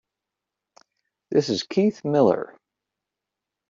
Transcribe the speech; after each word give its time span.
This 1.29 1.49
is 1.49 1.61
Keith 1.61 2.03
Miller. 2.03 2.57